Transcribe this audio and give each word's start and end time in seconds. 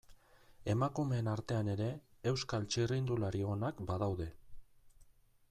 Emakumeen 0.73 1.29
artean 1.33 1.69
ere, 1.73 1.89
Euskal 2.33 2.67
txirrindulari 2.73 3.45
onak 3.53 3.85
badaude. 3.93 4.31